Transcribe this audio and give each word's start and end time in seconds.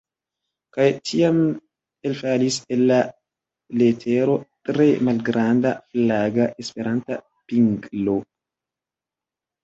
Kaj 0.75 0.85
tiam 1.07 1.39
elfalis 2.11 2.55
el 2.75 2.79
la 2.91 2.97
letero 3.81 4.37
tre 4.69 4.87
malgranda 5.09 5.73
flaga 5.91 6.47
Esperanta 6.65 7.19
pinglo. 7.53 8.17